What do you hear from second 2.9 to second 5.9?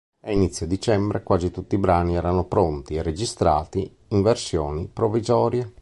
e registrati in versioni provvisorie.